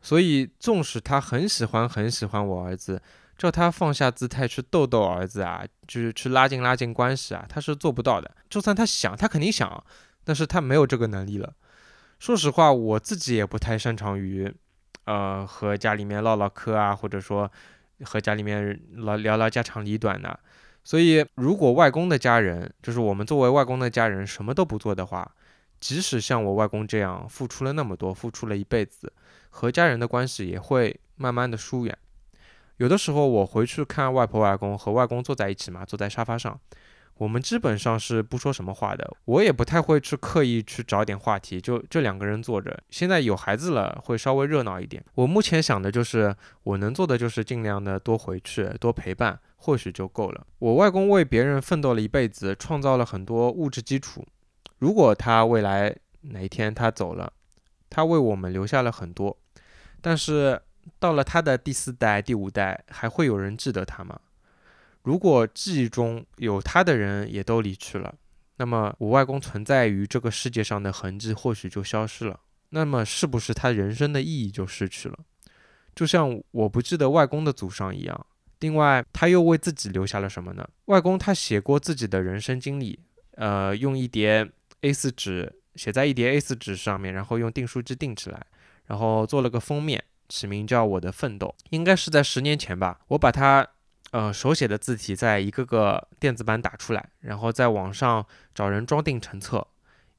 [0.00, 3.02] 所以，纵使他很喜欢很喜欢我儿子，
[3.36, 8.30] 叫他放下姿态去逗逗儿子啊，就是去拉近拉近关系啊，他是做不到的。
[8.48, 9.84] 就算他想，他肯定想。
[10.28, 11.54] 但是他没有这个能力了。
[12.18, 14.52] 说实话，我自己也不太擅长于，
[15.04, 17.50] 呃，和家里面唠唠嗑啊，或者说
[18.04, 20.38] 和家里面聊聊聊家长里短的。
[20.84, 25.34] 所以，如果外公的家人，就是我们作为外公的家人，什么都不做的话，
[25.80, 29.10] 即使像我外公这样付出了那么多，付出了一辈子，
[29.48, 31.96] 和家人的关系也会慢慢的疏远。
[32.76, 36.60] 有的时候我回去看外婆外公，和外公坐在一起嘛，坐在沙发上，
[37.18, 39.16] 我们基本上是不说什么话的。
[39.26, 42.82] 我也不太会去刻意去找点话题，就这两个人坐着。
[42.88, 45.04] 现在有孩子了，会稍微热闹一点。
[45.14, 50.46] 我目前想的就是，我能做的就是尽量的多回去，多陪伴，或许就够了。
[50.58, 54.26] 我外公为别人奋斗了一辈子，创造了很多物质基础。
[54.78, 57.32] 如果他未来哪一天他走了，
[57.90, 59.36] 他为我们留下了很多，
[60.00, 60.62] 但是。
[60.98, 64.18] 到了他的第四代、第五代，还会有人记得他吗？
[65.08, 68.14] 如果记忆中有他的人也都离去了，
[68.58, 72.38] 那么我外公存在于这个世界上的痕迹或许就消失了。
[72.68, 75.18] 那么是不是他人生的意义就失去了？
[75.94, 78.26] 就像我不记得外公的祖上一样。
[78.60, 80.68] 另外，他又为自己留下了什么呢？
[80.84, 83.00] 外公他写过自己的人生经历，
[83.36, 84.46] 呃，用一叠
[84.82, 88.44] A4 纸写在一叠 A4 纸上面，然后用订书机订起来，
[88.84, 90.04] 然后做了个封面。
[90.28, 93.00] 起名叫我的奋斗，应该是在十年前吧。
[93.08, 93.66] 我把它，
[94.10, 99.66] 呃，手写的字体在一个个电子版打出来，然后在网上找人装订成册，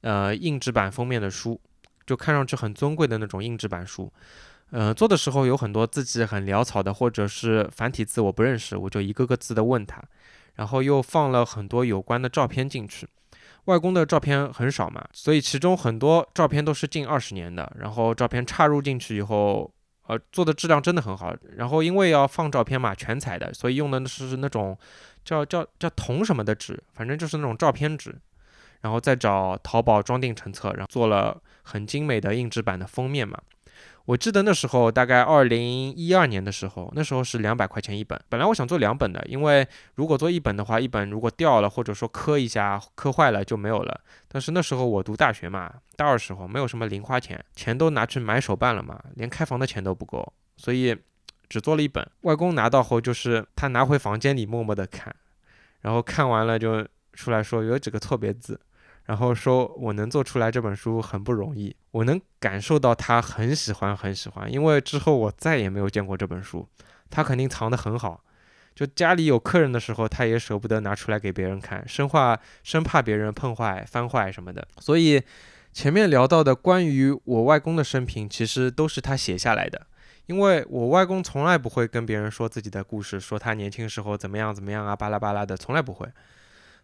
[0.01, 1.59] 呃，硬纸版封面的书，
[2.05, 4.13] 就看上去很尊贵的那种硬纸版书。
[4.69, 9.99] 呃，做的时候有很多字迹很潦草的，或者是繁体字我不认识，我就一个个字的问他，
[10.53, 13.07] 然后又放了很多有关的照片进去。
[13.65, 19.73] 外公的照片很少嘛，所以其中很多照片都是近二十年的，然后照片插入进去以后。
[20.09, 21.35] 呃，做的质量真的很好。
[21.55, 24.75] 然后因为要放照片嘛，全彩的，所以用的是那种
[25.23, 28.15] 叫叫叫铜什么的纸，反正就是那种照片纸。
[28.81, 33.37] 然后再找淘宝装订成册，然后做了很精美的硬纸板的封面嘛。
[34.09, 38.19] 我记得那时候大概二零一二年的时候，那时候是两百块钱一本。
[38.27, 44.01] 本来我想做两本的，因为如果做一本的话，一本如果掉了或者说磕一下磕坏了就没有了。
[44.27, 50.97] 但是那时候我读大学嘛，大二时候没有什么零花钱，钱都拿去买手办了嘛，连开房的钱都不够，所以
[51.47, 52.03] 只做了一本。
[52.21, 55.15] 外公拿到后就是他拿回房间里默默的看，
[55.81, 58.59] 然后看完了就出来说有几个错别字。
[59.09, 64.53] 然后说，我能做出来这本书很不容易，我能感受到他很喜欢，很喜欢。
[64.53, 66.69] 因为之后我再也没有见过这本书，
[67.09, 68.23] 他肯定藏得很好。
[68.75, 74.67] 就家里有客人的时候，他也舍不得拿出来给别人看，生怕生怕别人碰坏、翻坏什么的。
[74.77, 75.19] 所以
[75.73, 79.87] 前面聊到的关于我外公的生平，其实都是他写下来的。
[80.27, 86.07] 因为我外公从来不会跟别人说自己的故事，说他年轻时候怎么样怎么样啊，巴拉巴拉的，从来不会。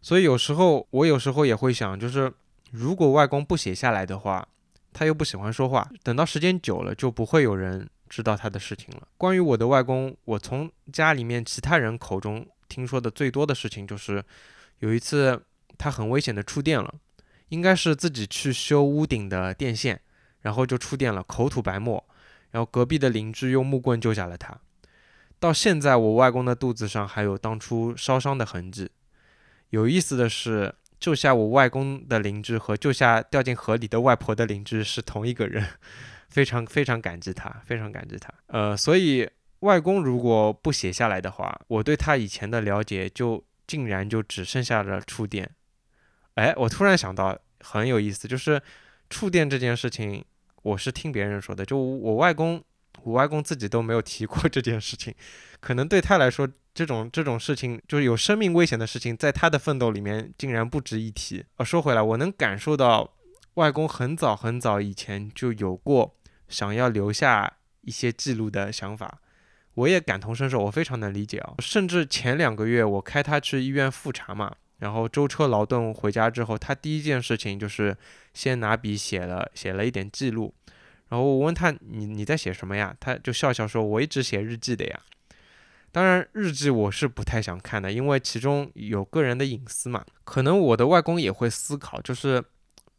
[0.05, 2.31] 所以有时候我有时候也会想，就是
[2.69, 4.47] 如果外公不写下来的话，
[4.93, 9.07] 他又不喜欢说话，等到时间久了就不会有人知道他的事情了。
[9.17, 14.23] 关于我的外公，我从家里面其他人口中听说的最多的事情就是，
[14.77, 15.41] 有一次
[15.75, 16.93] 他很危险的触电了，
[17.49, 19.99] 应该是自己去修屋顶的电线，
[20.41, 22.05] 然后就触电了，口吐白沫，
[22.51, 24.55] 然后隔壁的邻居用木棍救下了他。
[25.39, 28.91] 到现在我外公的肚子上还有当初烧伤的痕迹。
[29.75, 35.67] 有意思的是，救下我外公的邻居和救下掉进河里的外婆的邻居是同一个人，
[36.29, 38.33] 非常非常感激他，非常感激他。
[38.47, 45.51] 呃，所以外公如果不写下来的话，我对他以前的了解就竟然就只剩下了触电。
[46.35, 48.61] 哎，我突然想到很有意思，就是
[49.09, 50.23] 触电这件事情，
[50.63, 52.63] 我是听别人说的，就我外公。
[53.03, 55.13] 我外公自己都没有提过这件事情，
[55.59, 61.45] 可能对他来说，这种这种事情就是有生命危险的事情，在他的奋斗里面竟然不值一提。
[61.55, 63.13] 啊，说回来，我能感受到
[63.53, 66.17] 外公很早很早以前就有过
[66.49, 69.19] 想要留下一些记录的想法，
[69.75, 71.55] 我也感同身受，我非常能理解啊。
[71.59, 77.95] 甚至前两个月我开他去医院复查嘛，然后舟车劳顿回家之后，他第一件事情就是
[78.33, 80.53] 先拿笔写了写了一点记录。
[81.07, 84.99] 然后我问他：“你你在写什么呀？”他就笑笑说：“我一直写日记的呀。”
[85.95, 90.03] 当然，日记我是不太想看的，因为其中有个人的隐私嘛。
[90.25, 92.43] 可能我的外公也会思考，就是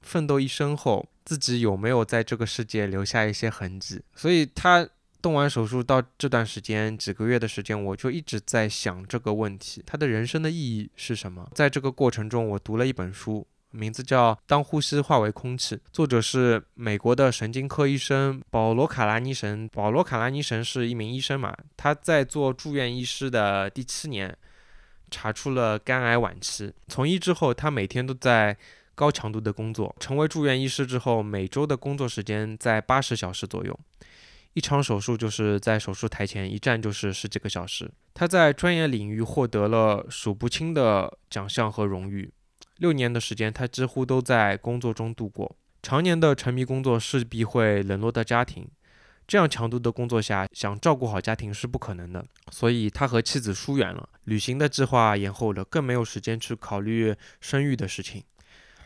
[0.01, 4.03] 奋斗一生后，自己有没有在这个世界留下一些痕迹。
[4.15, 4.89] 所以他
[5.21, 11.51] 动完手术到这段时间几个月的时间，我就一直在想这个问题：他的人生的意义是什么？
[11.55, 13.47] 在这个过程中，我读了一本书。
[13.77, 19.69] 名字叫《当呼吸化为空气》，作者是美国的神经科医生保罗·卡拉尼神。
[19.69, 21.55] 保罗·卡拉尼神是一名医生嘛？
[21.77, 24.35] 他在做住院医师的第七年，
[25.11, 26.73] 查出了肝癌晚期。
[26.89, 28.57] 从医之后，他每天都在
[28.95, 29.95] 高强度的工作。
[30.01, 33.79] 成为住院医师之后，每周的工作时间在八十小时左右。
[34.55, 37.91] 一场手术就是在手术台前一站就是十几个小时。
[38.15, 42.33] 他在专业领域获得了数不清的奖项和荣誉。
[42.79, 45.57] 六年的时间，他几乎都在工作中度过。
[45.83, 48.69] 常年的沉迷工作势必会冷落到家庭。
[49.27, 58.23] 这样强度的工作下，想照顾好家庭是不可能的，所以他和妻子疏远了，旅行的计划延后了，更没有时间去考虑生育的事情。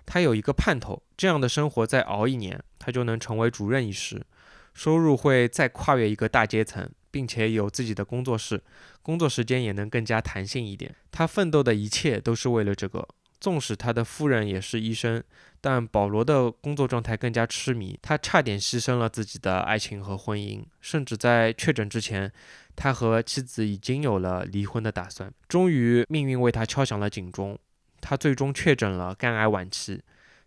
[0.06, 4.24] 他有一个盼头，这样的生活再熬一年，他就能成为主任医师，
[4.72, 8.62] 收入会再跨越一个大阶层，并且有自己的工作室，
[9.02, 10.94] 工作时间也能更加弹性一点。
[11.10, 13.06] 他奋斗的一切都是为了这个。
[13.40, 15.22] 纵使他的夫人也是医生，
[15.60, 22.30] 但保罗的工作状态更加痴迷，他差点牺牲了自己的爱情和婚姻，甚至在确诊之前，
[22.76, 25.32] 他和妻子已经有了离婚的打算。
[25.48, 27.58] 终于，命运为他敲响了警钟，
[28.00, 30.02] 他最终确诊了肝癌晚期，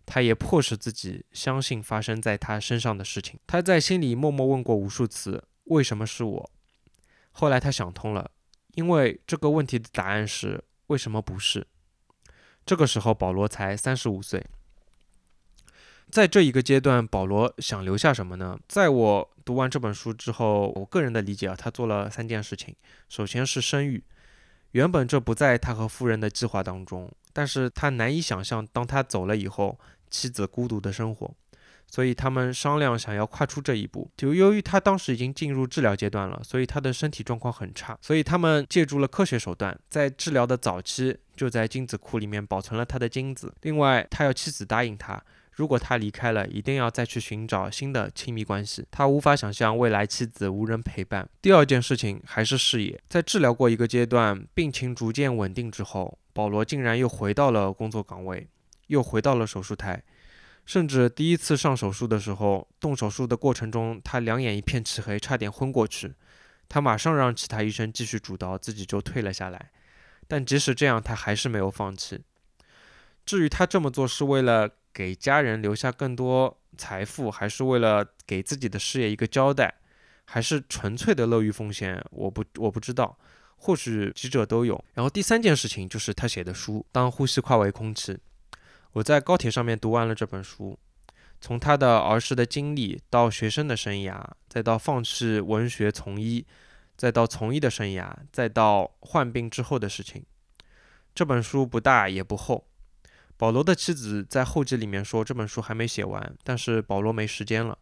[0.06, 3.40] 他也迫使自己相信发生在他身上的事情。
[3.46, 6.50] 他在心里默默问过无数次：“为什么是我？”
[7.32, 8.30] 后来他想通了，
[8.74, 11.66] 因为这个问题的答案是：为什么不是？
[12.66, 14.44] 这个时候，保罗才三十五岁。
[16.10, 18.58] 在这一个阶段，保罗想留下什么呢？
[18.68, 22.74] 在我读完这本书之后，我个人的理解啊，他做了三件事情。
[23.08, 24.04] 首先是生育，
[24.72, 29.78] 原本这不在他和夫人的计划当中，但是他难以想象，当他走了以后，
[30.10, 31.34] 妻子孤独的生活。
[31.86, 43.54] 所以他们商量想要跨出这一步，就由于他当时已经进入治疗阶段了，所以他的身体状况很差，所以他们借助了科学手段，在治疗的早期就在精子库里面保存了他的精子。
[43.62, 48.84] 另外，他要妻子答应他，如果他离开了，一定要再去寻找新的亲密关系。
[48.90, 51.28] 他无法想象未来妻子无人陪伴。
[51.40, 58.48] 第二件事情还是事业，在治疗过一个阶段，病情逐渐稳定之后，保罗竟然又回到了工作岗位，
[58.88, 60.02] 又回到了手术台。
[60.66, 66.14] 甚至第一次上手术的时候，动手术的过程中，他两眼一片漆黑，差点昏过去。
[66.70, 69.70] 他马上让其他医生继续主刀，自己就退了下来。
[70.26, 72.20] 但即使这样，他还是没有放弃。
[73.26, 79.74] 至于他这么做是为了给家人留下更多财富，还是为了给自己的事业一个交代，
[80.24, 83.18] 还是纯粹的乐于奉献，我不我不知道。
[83.56, 84.84] 或许几者都有。
[84.92, 88.12] 然后第三件事情就是他写的书《当呼吸化为空气》。
[88.92, 90.78] 我在高铁上面读完了这本书，
[91.40, 96.44] 从他的儿时的经历到学生的生涯，再到放弃文学从医，
[96.96, 100.24] 再到从医的生涯，再到患病之后的事情。
[101.14, 102.66] 这本书不大也不厚。
[103.36, 107.78] 保罗的妻子在后记里面说这本书还没写完，但是保罗没时间了。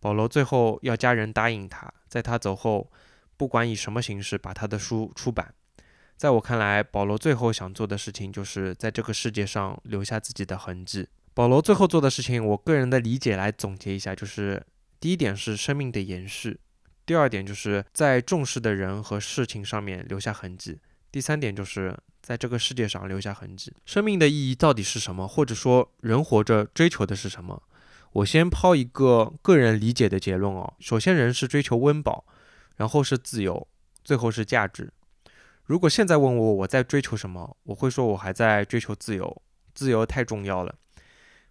[0.00, 2.90] 保罗最后要家人答应他，在他走后，
[3.36, 5.54] 不管以什么形式把他的书出版。
[6.16, 11.08] 在我看来，保罗最后想做的事情就是在这个世界上留下自己的痕迹。
[11.34, 14.64] 保罗最后做的事情，我个人的理解来总结一下，就是
[14.98, 16.58] 第一点是生命的延续，
[17.06, 20.80] 第二点就是在重视的人和事情上面留下痕迹，
[21.12, 23.72] 第三点就是在这个世界上留下痕迹。
[23.86, 25.26] 生命的意义到底是什么？
[25.26, 27.62] 或者说人活着追求的是什么？
[28.12, 30.74] 我先抛一个个人理解的结论哦。
[30.80, 32.26] 首先，人是追求温饱，
[32.76, 33.68] 然后是自由，
[34.02, 34.92] 最后是价值。
[35.64, 39.42] 如果现在问我我在追求什么，我会说我还在追求自由，
[39.74, 40.74] 自由太重要了。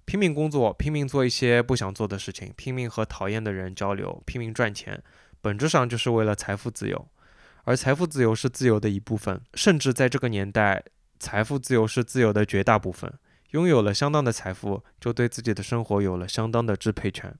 [0.05, 5.01] 拼命工作，拼命做一些不想做的事情，拼命和讨厌的人交流，拼命赚钱，
[5.45, 7.07] 本质上就是为了财富自由。
[7.65, 10.83] 而财富自由是自由的一部分，甚至在这个年代，
[11.19, 13.13] 财富自由是自由的绝大部分。
[13.51, 17.31] 拥有了相当的财富，就对自己的生活有了相当的支配权。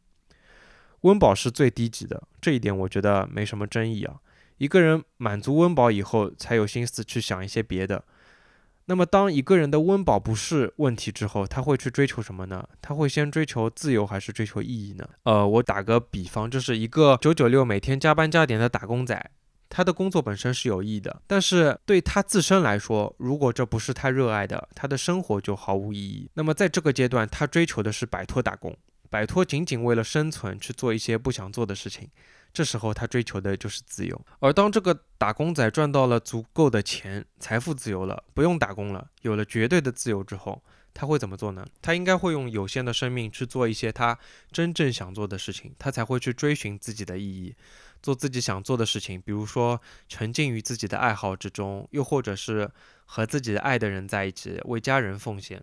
[1.01, 4.17] 温饱是最低级的，这一点我觉得没什么争议啊。
[4.57, 8.03] 一个人满足温饱以后，才有心思去想一些别的。
[8.87, 12.67] 那么，当一个人的温饱不是问题之后，他会去追求什么呢？
[12.81, 15.09] 他会先追求自由，还是追求意义呢？
[15.23, 19.31] 呃，我打个比方，就是一个九九六每天加班加点的打工仔，
[19.69, 26.29] 他的工作本身是有意义的，但是对他自身来说，如果这不是他热爱的，他的生活就毫无意义。
[26.35, 28.77] 那么，在这个阶段，他追求的是摆脱打工，
[29.09, 32.09] 摆脱仅仅为了生存去做一些不想做的事情。
[32.55, 40.63] 这时候他追求的就是自由，而当这个打工仔赚到了足够的钱，财富自由了，不用打工了，有了绝对的自由之后，
[40.93, 41.65] 他会怎么做呢？
[41.81, 44.17] 他应该会用有限的生命去做一些他
[44.53, 47.53] 真正想做的事情，他才会去追寻自己的意义，
[48.01, 52.71] 做自己想做的事情，比如说沉浸于自己的爱好之中，又或者是
[53.03, 55.61] 和自己爱的人在一起，为家人奉献。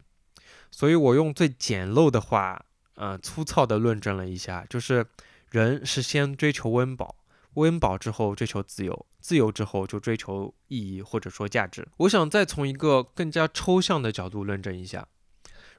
[0.70, 2.62] 所以我用最简陋的话，
[2.96, 5.06] 呃，粗糙的论证了一下，就是。
[5.52, 7.14] 人是先追求温饱，
[7.54, 11.86] 温饱之后追求自由，自由之后就追求意义或者说价值。
[11.98, 15.06] 我想再从一个更加抽象的角度论证一下：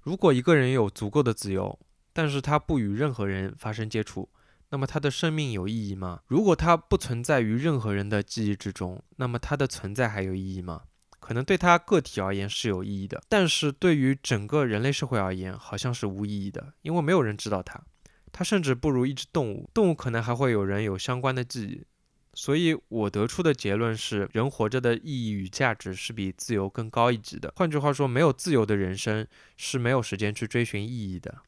[0.04, 1.80] 如果一个人有足够的自由，
[2.14, 4.30] 但是他不与任何人发生接触，
[4.70, 6.22] 那么他的生命有意义吗？
[6.28, 10.84] 如果他不存在于任何人的记忆之中，那么他的存在还有意义吗？
[11.20, 17.82] 可能对他个体而言是有意义的，但是对于整个人类社会而言，好像是无意义的，因为没有人知道他。
[18.34, 21.86] 它甚至不如一只动物，动物可能还会有人有相关的记忆。
[22.34, 27.54] 所以我得出的结论是，人活着的意义与价值是比自由更高一级的。
[27.56, 31.44] 换句话说，没有自由的人生是没有时间去追寻意义的，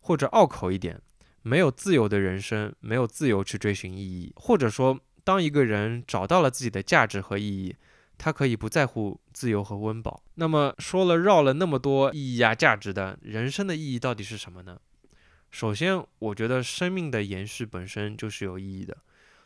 [0.00, 1.00] 或者拗口一点，
[1.40, 4.30] 没有自由的人生没有自由去追寻意义。
[4.36, 7.74] 或者说，当一个人找到了自己的价值和意义，
[8.18, 10.22] 他可以不在乎自由和温饱。
[10.34, 14.78] 那么说了绕了那么多意义啊价值的人生的意义到底是什么呢？
[15.56, 18.94] 首先，我觉得生命的延续本身就是有意义的，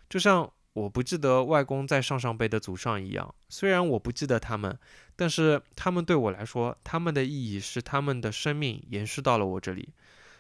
[0.09, 0.51] 就像。
[0.73, 4.79] 我不记得外公在上上辈的祖上一样，虽然我不记得他们，
[5.17, 9.89] 但是他们对我来说，他们的意义是他们的生命延续到了我这里。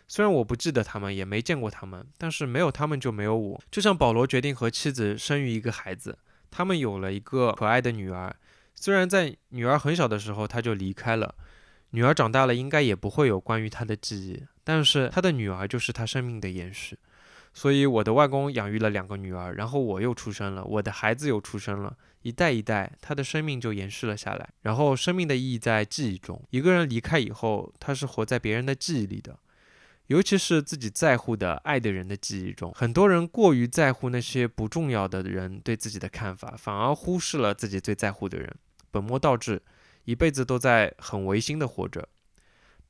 [0.06, 3.60] 虽然我不记得他们，也没见过他们，但是没有他们就没有我。
[3.72, 6.16] 就像保罗决定和妻子生育一个孩子，
[6.48, 8.34] 他们有了一个可爱的女儿。
[8.76, 11.34] 虽然在女儿很小的时候他就离开了，
[11.90, 16.96] 女儿长大了应该也不会有关于他的记忆，但是他的女儿就是他生命的延续。
[17.52, 24.48] 所以我的外公养育了两个女儿，然后我又出生了，我的孩子又出生了，一代一代，他的生命就延续了下来。
[24.62, 29.36] 然后生命的意义在记忆中，一个人离开以后，他是活在别人的记忆里的，
[30.06, 32.70] 尤其是自己在乎的爱的人的记忆中。
[32.72, 38.54] 很多人过于在乎那些不重要的人对自己的看法，反而忽视了自己最在乎的人，
[38.92, 39.60] 本末倒置，
[40.04, 42.08] 一辈子都在很违心的活着。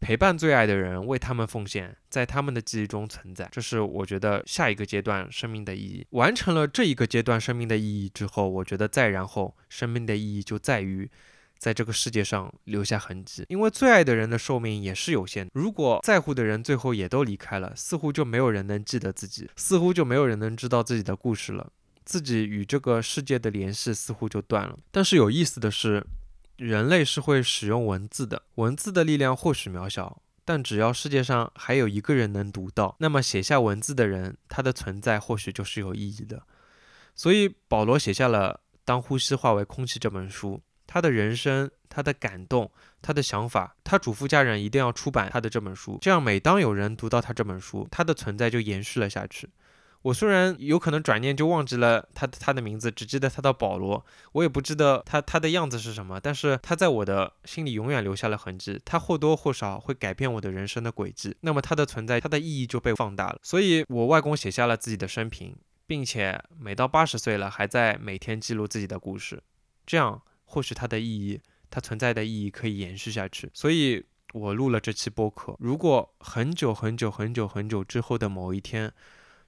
[0.00, 6.06] 陪伴最爱的人，为他们奉献，在他们的记忆中存在，这是我觉得下一个阶段生命的意义。
[6.10, 11.08] 完成了这一个阶段生命的意义之后，我觉得再然后生命的意义就在于
[11.58, 13.44] 在这个世界上留下痕迹。
[13.48, 21.70] 因为最爱的人的寿命也是有限的，如果在乎的人最后也都离开了，似乎就没有人能记得自己，似乎就没有人能知道自己的故事了，
[22.06, 24.78] 自己与这个世界的联系似乎就断了。
[24.90, 26.06] 但是有意思的是。
[26.60, 36.42] 人类是会使用文字的，文字的力量或许渺小，但只要世界上还有一个人能读到，那么写下文字的人，他的存在或许就是有意义的。
[37.14, 49.48] 所以保罗写下了《当呼吸化为空气》这本书，他的人生、他的感动、他的想法，他嘱咐家人一定要出版他的这本书，这样每当有人读到他这本书，他的存在就延续了下去。
[50.02, 63.38] 我虽然有可能转念就忘记了他他的名字，只记得他叫保罗，我也不知道他他的样子是什么，但是他在我的心里永远留下了痕迹，他或多或少会改变我的人生的轨迹，那么他的存在，他的意义就被放大了。
[63.42, 65.54] 所以，我外公写下了自己的生平，
[65.86, 69.42] 并且每到八十岁了，还在每天记录自己的故事，
[69.84, 71.38] 这样或许他的意义，
[71.68, 73.50] 他存在的意义可以延续下去。
[73.52, 75.54] 所以我录了这期播客。
[75.58, 78.90] 如果很久很久很久很久之后的某一天，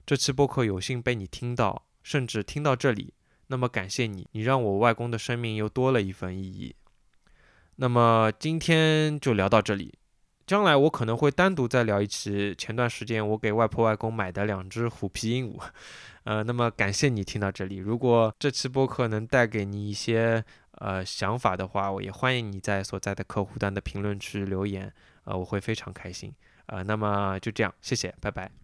[0.05, 3.13] 这期播客有幸被你听到，甚至听到这里，
[3.47, 6.75] 那么感谢你，你让我外公的生命又多了一份意义。
[7.77, 9.97] 那么今天就聊到这里，
[10.45, 15.61] 将来我可能会单独再聊一期前段时间我给外婆外公买的两只虎皮鹦鹉。
[16.25, 20.43] 呃，那么感谢你听到这里，如果这期播客能带给你一些
[20.79, 24.93] 呃想法的话，我也欢迎你在所在的客户端的评论区留言，
[25.23, 26.33] 呃，我会非常开心。
[26.67, 28.62] 呃，那么就这样，谢谢，拜拜。